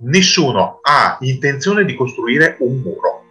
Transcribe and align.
nessuno 0.00 0.80
ha 0.82 1.16
intenzione 1.20 1.84
di 1.84 1.94
costruire 1.94 2.56
un 2.60 2.80
muro. 2.80 3.22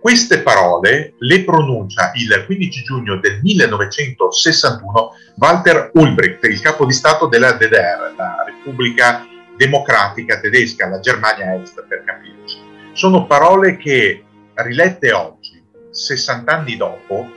Queste 0.00 0.40
parole 0.42 1.14
le 1.18 1.44
pronuncia 1.44 2.12
il 2.14 2.44
15 2.44 2.82
giugno 2.82 3.16
del 3.16 3.40
1961 3.42 5.10
Walter 5.36 5.90
Ulbricht, 5.94 6.44
il 6.44 6.60
capo 6.60 6.84
di 6.84 6.92
Stato 6.92 7.26
della 7.26 7.52
DDR, 7.52 8.12
la 8.16 8.44
Repubblica 8.44 9.26
Democratica 9.56 10.40
Tedesca, 10.40 10.88
la 10.88 11.00
Germania 11.00 11.54
Est 11.54 11.84
per 11.88 12.04
capirci. 12.04 12.58
Sono 12.92 13.26
parole 13.26 13.76
che 13.76 14.24
rilette 14.54 15.12
oggi, 15.12 15.62
60 15.90 16.52
anni 16.52 16.76
dopo, 16.76 17.30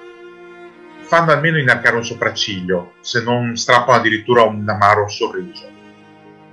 fanno 1.01 1.31
almeno 1.31 1.57
inarcare 1.57 1.95
un 1.95 2.03
sopracciglio, 2.03 2.95
se 2.99 3.23
non 3.23 3.55
strappano 3.55 3.99
addirittura 3.99 4.43
un 4.43 4.67
amaro 4.67 5.07
sorriso, 5.07 5.69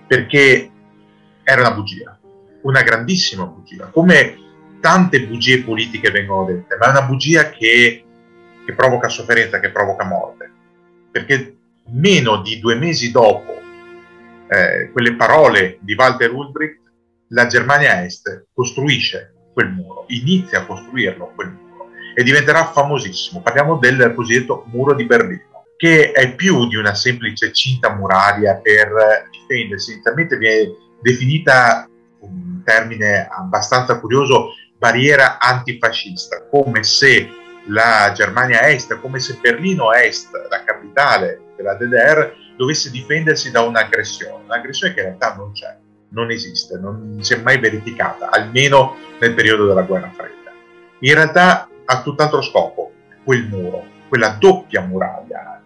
perché 0.06 0.70
era 1.44 1.60
una 1.60 1.72
bugia, 1.72 2.18
una 2.62 2.82
grandissima 2.82 3.44
bugia, 3.44 3.86
come 3.88 4.38
tante 4.80 5.26
bugie 5.26 5.62
politiche 5.62 6.10
vengono 6.10 6.44
dette, 6.44 6.76
ma 6.76 6.86
è 6.86 6.90
una 6.90 7.02
bugia 7.02 7.50
che, 7.50 8.04
che 8.64 8.72
provoca 8.74 9.08
sofferenza, 9.08 9.60
che 9.60 9.70
provoca 9.70 10.04
morte, 10.04 10.50
perché 11.10 11.56
meno 11.90 12.40
di 12.42 12.58
due 12.58 12.74
mesi 12.74 13.10
dopo 13.10 13.60
eh, 14.48 14.90
quelle 14.90 15.14
parole 15.14 15.78
di 15.80 15.94
Walter 15.94 16.32
Ulbricht, 16.32 16.80
la 17.28 17.46
Germania 17.46 18.04
Est 18.04 18.46
costruisce 18.52 19.34
quel 19.52 19.70
muro, 19.70 20.04
inizia 20.08 20.60
a 20.60 20.66
costruirlo 20.66 21.32
quel 21.34 21.50
muro 21.50 21.88
e 22.14 22.22
diventerà 22.22 22.66
famosissimo. 22.66 23.40
Parliamo 23.42 23.76
del 23.78 24.12
cosiddetto 24.14 24.64
muro 24.68 24.94
di 24.94 25.04
Berlino, 25.04 25.64
che 25.76 26.12
è 26.12 26.34
più 26.34 26.68
di 26.68 26.76
una 26.76 26.94
semplice 26.94 27.52
cinta 27.52 27.94
muraria 27.94 28.56
per 28.56 29.28
difendersi, 29.30 29.92
inizialmente 29.92 30.36
viene 30.36 30.72
definita 31.04 31.86
un 32.20 32.62
termine 32.64 33.28
abbastanza 33.30 34.00
curioso 34.00 34.54
barriera 34.78 35.38
antifascista, 35.38 36.46
come 36.48 36.82
se 36.82 37.28
la 37.66 38.10
Germania 38.14 38.66
Est, 38.68 38.98
come 39.00 39.20
se 39.20 39.38
Berlino 39.40 39.92
Est, 39.92 40.30
la 40.48 40.64
capitale 40.64 41.52
della 41.56 41.74
DDR, 41.74 42.32
dovesse 42.56 42.90
difendersi 42.90 43.50
da 43.50 43.60
un'aggressione, 43.60 44.44
un'aggressione 44.44 44.94
che 44.94 45.00
in 45.00 45.06
realtà 45.06 45.34
non 45.34 45.52
c'è 45.52 45.76
non 46.14 46.30
esiste, 46.30 46.78
non 46.78 47.18
si 47.20 47.34
è 47.34 47.38
mai 47.38 47.58
verificata, 47.58 48.30
almeno 48.30 48.96
nel 49.18 49.34
periodo 49.34 49.66
della 49.66 49.82
guerra 49.82 50.10
fredda. 50.14 50.52
In 51.00 51.14
realtà 51.14 51.68
ha 51.84 52.02
tutt'altro 52.02 52.40
scopo 52.40 52.92
quel 53.24 53.48
muro, 53.48 53.84
quella 54.08 54.36
doppia 54.38 54.80
muraglia, 54.82 55.60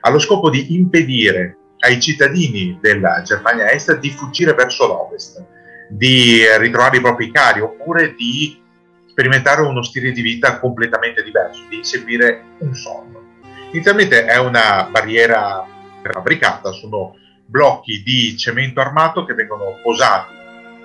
ha 0.00 0.10
lo 0.10 0.18
scopo 0.20 0.48
di 0.48 0.74
impedire 0.76 1.56
ai 1.84 2.00
cittadini 2.00 2.78
della 2.80 3.20
Germania 3.22 3.70
Est 3.70 3.98
di 3.98 4.10
fuggire 4.10 4.54
verso 4.54 4.86
l'ovest, 4.86 5.44
di 5.88 6.42
ritrovare 6.58 6.96
i 6.96 7.00
propri 7.00 7.30
cari 7.30 7.60
oppure 7.60 8.14
di 8.14 8.58
sperimentare 9.06 9.60
uno 9.60 9.82
stile 9.82 10.10
di 10.10 10.22
vita 10.22 10.58
completamente 10.58 11.22
diverso, 11.22 11.62
di 11.68 11.76
inseguire 11.76 12.42
un 12.58 12.74
sogno. 12.74 13.22
Inizialmente 13.70 14.24
è 14.24 14.38
una 14.38 14.88
barriera 14.90 15.66
fabbricata, 16.02 16.72
sono 16.72 17.16
blocchi 17.44 18.02
di 18.02 18.34
cemento 18.38 18.80
armato 18.80 19.26
che 19.26 19.34
vengono 19.34 19.78
posati 19.82 20.34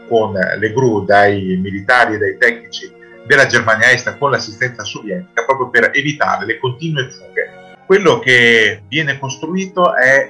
con 0.09 0.33
le 0.33 0.73
gru 0.73 1.05
dai 1.05 1.57
militari 1.61 2.15
e 2.15 2.17
dai 2.17 2.37
tecnici 2.37 2.91
della 3.25 3.45
Germania 3.45 3.91
Est 3.91 4.17
con 4.17 4.31
l'assistenza 4.31 4.83
sovietica 4.83 5.45
proprio 5.45 5.69
per 5.69 5.91
evitare 5.93 6.45
le 6.45 6.59
continue 6.59 7.09
fughe. 7.09 7.75
Quello 7.85 8.19
che 8.19 8.83
viene 8.87 9.17
costruito 9.17 9.95
è 9.95 10.29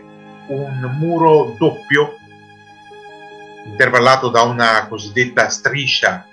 un 0.50 0.98
muro 0.98 1.56
doppio 1.58 2.18
intervallato 3.66 4.30
da 4.30 4.44
una 4.44 4.88
cosiddetta 4.88 5.50
striscia 5.50 6.26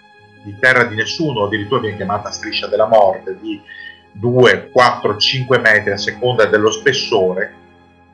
di 0.43 0.57
terra 0.59 0.85
di 0.85 0.95
nessuno, 0.95 1.45
addirittura 1.45 1.81
viene 1.81 1.97
chiamata 1.97 2.31
striscia 2.31 2.67
della 2.67 2.87
morte, 2.87 3.37
di 3.41 3.61
2, 4.13 4.71
4, 4.71 5.17
5 5.17 5.59
metri 5.59 5.91
a 5.91 5.97
seconda 5.97 6.47
dello 6.47 6.71
spessore, 6.71 7.65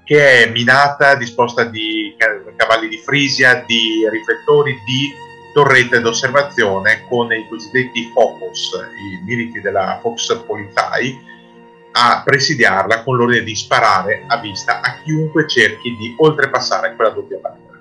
che 0.04 0.44
è 0.44 0.50
minata, 0.50 1.15
disposta 1.15 1.65
di 1.65 2.16
cavalli 2.56 2.88
di 2.88 2.99
frisia, 2.99 3.62
di 3.66 4.09
riflettori, 4.10 4.72
di 4.84 5.10
torrette 5.53 6.00
d'osservazione 6.00 7.05
con 7.09 7.31
i 7.32 7.47
cosiddetti 7.49 8.10
focus, 8.12 8.71
i 9.12 9.22
militi 9.25 9.60
della 9.60 9.99
Fox 10.00 10.34
Polizei, 10.47 11.31
a 11.92 12.22
presidiarla 12.25 13.03
con 13.03 13.16
l'ordine 13.16 13.42
di 13.42 13.54
sparare 13.54 14.25
a 14.26 14.38
vista 14.38 14.80
a 14.80 15.00
chiunque 15.03 15.47
cerchi 15.47 15.94
di 15.97 16.14
oltrepassare 16.19 16.94
quella 16.94 17.10
doppia 17.10 17.38
barriera. 17.38 17.78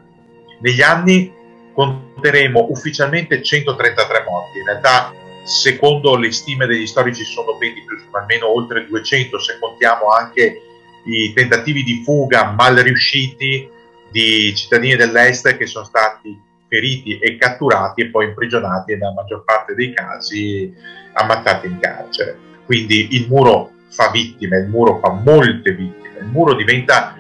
Negli 0.60 0.82
anni 0.82 1.34
conteremo 1.74 2.68
ufficialmente 2.70 3.42
133 3.42 4.24
morti, 4.28 4.60
in 4.60 4.66
realtà 4.66 5.14
secondo 5.44 6.16
le 6.16 6.32
stime 6.32 6.66
degli 6.66 6.86
storici 6.86 7.24
sono 7.24 7.58
ben 7.58 7.74
di 7.74 7.84
più, 7.84 7.98
sono 7.98 8.18
almeno 8.18 8.54
oltre 8.54 8.86
200 8.86 9.40
se 9.40 9.58
contiamo 9.60 10.08
anche 10.08 10.62
i 11.06 11.34
tentativi 11.34 11.84
di 11.84 12.04
fuga 12.04 12.52
mal 12.52 12.76
riusciti 12.76 13.68
di 14.12 14.54
cittadini 14.56 14.96
dell'est 14.96 15.56
che 15.58 15.66
sono 15.66 15.86
stati 15.86 16.38
feriti 16.68 17.18
e 17.18 17.38
catturati 17.38 18.02
e 18.02 18.10
poi 18.10 18.26
imprigionati 18.28 18.92
e 18.92 18.96
nella 18.98 19.14
maggior 19.14 19.44
parte 19.44 19.74
dei 19.74 19.94
casi 19.94 20.72
ammazzati 21.14 21.68
in 21.68 21.80
carcere. 21.80 22.38
Quindi 22.66 23.16
il 23.16 23.28
muro 23.28 23.72
fa 23.92 24.10
vittime, 24.10 24.58
il 24.58 24.68
muro 24.68 25.00
fa 25.00 25.12
molte 25.12 25.74
vittime, 25.74 26.20
il 26.20 26.28
muro 26.28 26.56
diventa 26.56 27.16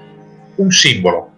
un 0.56 0.72
simbolo, 0.72 1.32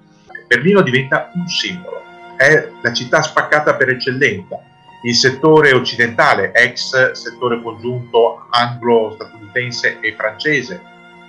Berlino 0.48 0.82
diventa 0.82 1.32
un 1.34 1.48
simbolo, 1.48 2.02
è 2.38 2.70
la 2.82 2.94
città 2.94 3.22
spaccata 3.22 3.76
per 3.76 3.90
eccellenza, 3.90 4.60
il 5.04 5.16
settore 5.16 5.74
occidentale, 5.74 6.52
ex 6.54 7.12
settore 7.12 7.62
congiunto 7.62 8.48
anglo-statunitense 8.50 10.00
e 10.00 10.14
francese, 10.14 10.82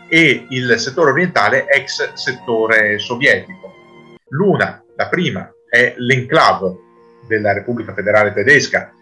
e 0.08 0.46
il 0.50 0.78
settore 0.78 1.10
orientale 1.10 1.66
ex 1.68 2.12
settore 2.12 2.98
sovietico. 2.98 3.72
L'una, 4.28 4.82
la 4.96 5.08
prima, 5.08 5.50
è 5.68 5.94
l'enclave 5.96 6.76
della 7.26 7.52
Repubblica 7.52 7.94
Federale 7.94 8.32
Tedesca, 8.32 8.92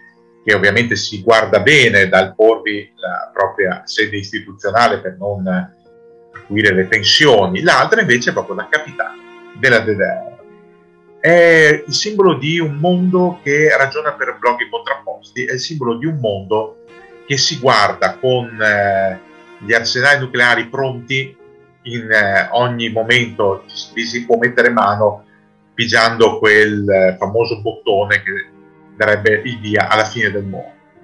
che 0.45 0.55
ovviamente 0.55 0.97
si 0.97 1.23
guarda 1.23 1.61
bene 1.61 2.09
dal 2.09 2.35
porvi 2.35 2.93
la 2.97 3.31
propria 3.33 3.83
sede 3.85 4.17
istituzionale 4.17 4.99
per 4.99 5.17
non 5.19 5.47
acuire 6.35 6.75
le 6.75 6.89
tensioni, 6.89 7.63
l'altra 7.63 8.01
invece 8.01 8.31
è 8.31 8.33
proprio 8.33 8.57
la 8.57 8.69
capitale 8.69 9.19
della 9.59 9.81
DDR. 9.81 10.31
È 11.21 11.85
il 11.87 11.95
simbolo 11.95 12.35
di 12.35 12.59
un 12.59 12.77
mondo 12.77 13.39
che 13.43 13.75
ragiona 13.77 14.13
per 14.15 14.37
blocchi 14.41 14.69
contrapposti, 14.69 15.45
è 15.45 15.53
il 15.53 15.61
simbolo 15.61 15.97
di 15.97 16.07
un 16.07 16.19
mondo 16.19 16.85
che 17.27 17.37
si 17.37 17.59
guarda 17.59 18.17
con 18.17 18.61
eh, 18.61 19.21
gli 19.59 19.73
arsenali 19.73 20.19
nucleari 20.19 20.69
pronti 20.69 21.37
in 21.83 22.11
eh, 22.11 22.49
ogni 22.53 22.91
momento 22.91 23.65
vi 23.95 24.05
si 24.05 24.25
può 24.25 24.37
mettere 24.37 24.71
mano 24.71 25.25
pigiando 25.75 26.39
quel 26.39 26.89
eh, 26.89 27.17
famoso 27.19 27.61
bottone 27.61 28.23
che 28.23 28.51
darebbe 28.97 29.43
il 29.45 29.59
via 29.59 29.89
alla 29.89 30.05
fine 30.05 30.31
del 30.31 30.45
mondo. 30.45 30.81